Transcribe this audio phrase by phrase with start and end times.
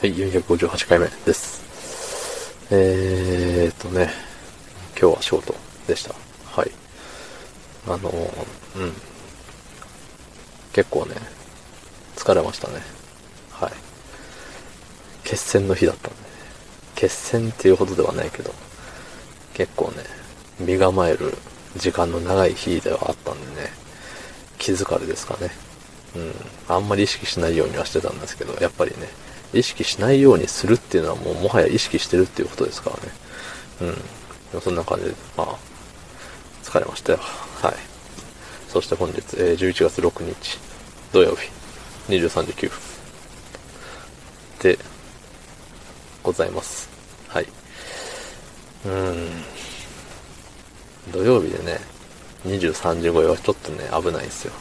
[0.00, 1.60] はい、458回目です。
[2.70, 4.08] えーっとね、
[4.98, 5.54] 今日は仕事
[5.86, 6.14] でした。
[6.58, 6.70] はい。
[7.86, 8.92] あの、うん。
[10.72, 11.16] 結構ね、
[12.16, 12.80] 疲れましたね。
[13.50, 13.72] はい。
[15.22, 16.26] 決戦の日だったんで、ね、
[16.94, 18.54] 決戦っていうほどではないけど、
[19.52, 20.02] 結構ね、
[20.58, 21.34] 身構える
[21.76, 23.70] 時間の長い日ではあったんでね、
[24.58, 25.50] 気疲れですかね。
[26.16, 26.32] うん。
[26.74, 28.96] あんまり意識しないようにはしてたんですけど、やっぱりね、
[29.52, 32.96] 意識しないようにするっていうのはもうもはや意識してるっていうことですから
[33.86, 33.94] ね。
[34.54, 34.60] うん。
[34.60, 35.58] そんな感じで、まあ、
[36.62, 37.18] 疲れましたよ。
[37.62, 37.74] はい。
[38.68, 40.58] そして本日、えー、11月6日、
[41.12, 41.50] 土曜日、
[42.08, 42.78] 23時9分。
[44.60, 44.78] で、
[46.22, 46.88] ございます。
[47.28, 47.46] はい。
[48.84, 49.44] うーん。
[51.12, 51.80] 土曜日でね、
[52.46, 54.52] 23時超えはちょっとね、危ないんですよ。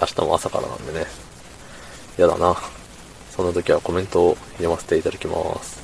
[0.00, 1.06] 明日も朝からなんでね。
[2.16, 2.56] やだな。
[3.34, 5.82] その時はコメントを読ませていただきます。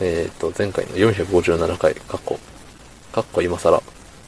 [0.00, 2.38] えっ、ー、と、前回の457回、過去、
[3.12, 3.78] 過去今更、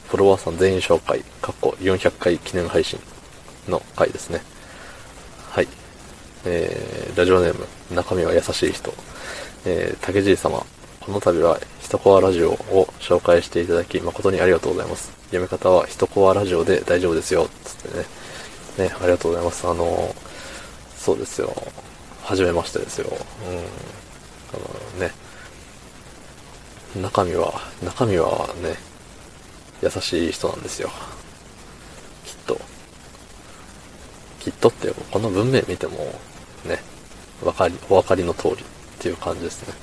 [0.08, 2.98] フォロワーさん全員紹介、過去400回記念配信
[3.68, 4.42] の回ですね。
[5.50, 5.68] はい。
[6.44, 8.92] えー、ラジオネーム、中身は優しい人。
[9.64, 10.64] えー、竹爺様、
[11.00, 15.10] この度は、ひとこわラジオを紹介していただき、誠にありがとうございます。
[15.26, 18.04] 読み方は、ひとこわラジオで大丈夫ですよ、つってね。
[18.88, 19.66] ね、ありがとうございます。
[19.66, 20.14] あのー、
[20.96, 21.52] そうですよ。
[22.30, 23.08] はじめましてですよ。
[23.10, 23.56] うん。
[23.56, 25.12] あのね。
[26.94, 28.76] 中身は、中身はね、
[29.82, 30.90] 優しい人なんですよ。
[32.24, 32.60] きっと。
[34.38, 35.96] きっとって、この文面見ても、
[36.64, 36.80] ね、
[37.42, 38.56] わかり、お分かりの通りっ
[39.00, 39.74] ていう感じですね。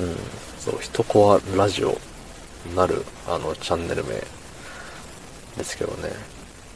[0.00, 0.16] うん。
[0.58, 1.96] そう、ひとこわラジオ
[2.74, 4.14] なる、あの、チャンネル名
[5.56, 6.10] ですけどね。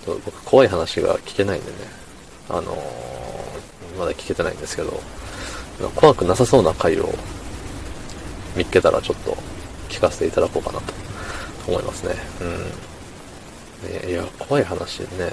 [0.05, 1.79] そう僕、怖い話が聞けないんでね。
[2.49, 3.20] あのー、
[3.99, 5.01] まだ聞けてないんですけど、
[5.95, 7.13] 怖くなさそうな回を
[8.57, 9.37] 見っけたらちょっと
[9.89, 10.93] 聞かせていただこうかなと
[11.69, 12.15] 思いますね。
[12.41, 14.03] うん。
[14.05, 15.33] ねいや、怖い話ね。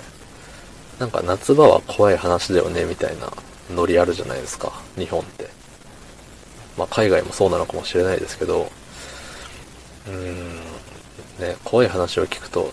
[0.99, 3.31] なんか夏場は怖い話だよね、みたいな
[3.71, 5.47] ノリあるじゃないですか、日本って。
[6.77, 8.71] まあ海外もそうなのかもしれないですけど、
[10.07, 10.55] うーん、
[11.39, 12.71] ね、怖い話を聞くと、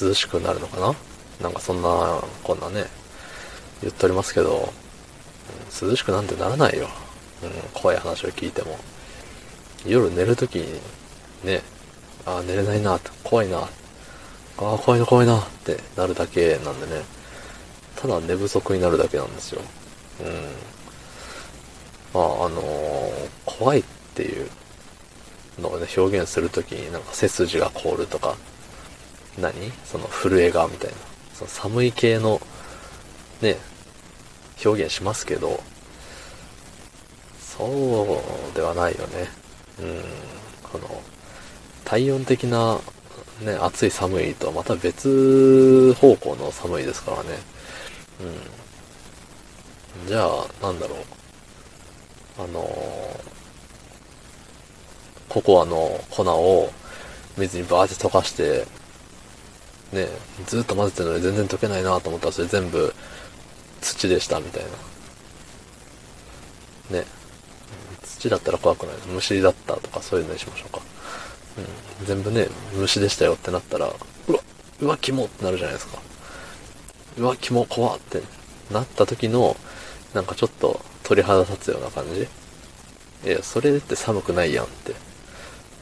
[0.00, 0.94] 涼しくなるのかな？
[1.42, 2.86] なんかそんな、こんなね、
[3.82, 4.72] 言っておりますけど、
[5.80, 6.88] 涼しくなんてならないよ。
[7.42, 8.78] うん、怖い話を聞いても。
[9.86, 10.80] 夜寝るときに、
[11.44, 11.62] ね、
[12.26, 13.66] ああ、寝れないな、怖いな、あ
[14.56, 17.04] あ、怖いな、怖いな、ってなるだけなんでね。
[17.96, 19.62] ただ寝不足になるだけなんですよ。
[20.20, 20.26] うん。
[22.12, 23.84] まあ、あのー、怖いっ
[24.14, 24.48] ていう
[25.60, 28.36] のをね、表現するときになんか背筋が凍るとか、
[29.38, 29.72] 何？
[29.84, 30.96] その震えがみたいな。
[31.34, 32.40] その寒い系の、
[33.42, 33.56] ね、
[34.64, 35.60] 表現しますけど、
[37.40, 38.20] そ
[38.52, 39.28] うではないよね。
[39.80, 40.04] うん。
[40.70, 41.02] この、
[41.84, 42.78] 体温的な、
[43.42, 47.28] ね、暑い寒いとまた別方向の寒いですからね。
[50.02, 50.08] うん。
[50.08, 50.98] じゃあ、なんだろう。
[52.38, 52.60] あの
[55.28, 56.70] ココアの粉を
[57.36, 58.64] 水にバーって溶かして、
[59.92, 60.06] ね、
[60.46, 62.94] ずっと混ぜてるのに全然溶けないなと思ったらそれ全部
[63.98, 64.62] 土でしたみたい
[66.90, 66.98] な。
[66.98, 67.04] ね。
[68.04, 68.96] 土だったら怖くない。
[69.12, 70.80] 虫だったとかそういうのにしましょうか。
[72.00, 72.06] うん。
[72.06, 74.40] 全部ね、虫でしたよってなったら、うわ、
[74.80, 75.98] うわ、キモってなるじゃないですか。
[77.18, 78.22] うわ、キモ、怖って
[78.70, 79.56] なった時の、
[80.14, 82.28] なんかちょっと鳥肌立つような感じ
[83.24, 84.94] いや、それって寒くないやんって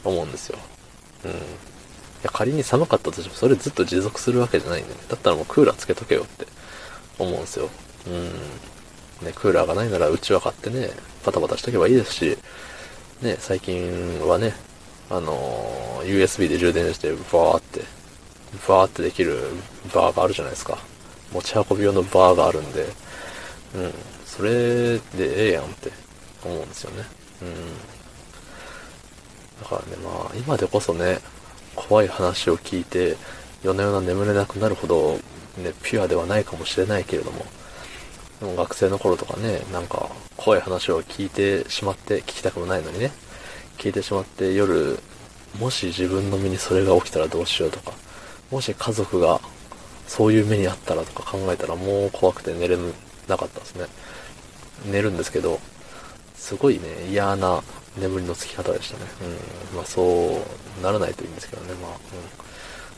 [0.04, 0.58] 思うんですよ。
[1.26, 1.30] うん。
[1.32, 1.34] い
[2.22, 5.00] や、仮に寒かったとしても、それずっと持続するわけじゃないんでね。
[5.08, 6.46] だったらもうクーラーつけとけよって
[7.18, 7.68] 思うんですよ。
[8.08, 9.26] うん。
[9.26, 10.90] ね、クーラーがないならうちは買ってね、
[11.24, 12.38] パタパタしとけばいいですし、
[13.22, 14.54] ね、最近はね、
[15.08, 17.80] あの、USB で充電して、バーって、
[18.68, 19.38] バーってできる
[19.94, 20.78] バーがあるじゃないですか。
[21.32, 22.86] 持ち運び用のバーがあるんで、
[23.74, 23.92] うん。
[24.24, 25.90] それでええやんって
[26.44, 27.04] 思うんですよね。
[27.42, 27.52] うん。
[29.62, 31.18] だからね、まあ、今でこそね、
[31.74, 33.16] 怖い話を聞いて、
[33.62, 35.14] 夜な夜な眠れなくなるほど、
[35.56, 37.46] ね、ピュアではないかもしれないけれども、
[38.40, 43.12] でも学生の頃とかね、なんか、怖い話を聞いてしまって、聞きたくもないのにね、
[43.78, 44.98] 聞いてしまって夜、
[45.58, 47.92] もし自分の身にそれが起きたらどうしようとか、
[48.50, 49.40] もし家族が
[50.06, 52.76] そういう目にあったらとか考えたらもう怖くて寝れ
[53.26, 53.86] なかったですね。
[54.84, 55.58] 寝るんですけど、
[56.34, 57.62] すごいね、嫌な
[57.96, 59.04] 眠りのつき方でしたね。
[59.72, 59.76] うん。
[59.76, 60.02] まあそ
[60.80, 61.90] うならないといいんですけどね、まあ。
[61.90, 62.45] うん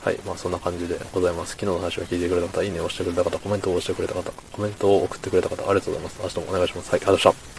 [0.05, 0.19] はい。
[0.25, 1.53] まあそんな感じでございます。
[1.53, 6.21] 昨日の話を聞いてくれた方、いいねを押してくれた方、コメントを押してくれた方、コメントを送ってくれた方、ありがとうございます。
[6.23, 6.91] 明日もお願いします。
[6.91, 7.58] はい、ありがとうございました。